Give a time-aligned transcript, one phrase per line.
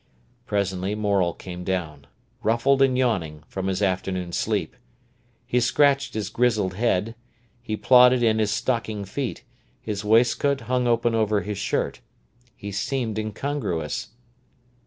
[0.47, 2.07] Presently Morel came down,
[2.41, 4.75] ruffled and yawning, from his afternoon sleep.
[5.45, 7.13] He scratched his grizzled head,
[7.61, 9.43] he plodded in his stocking feet,
[9.79, 12.01] his waistcoat hung open over his shirt.
[12.55, 14.09] He seemed incongruous.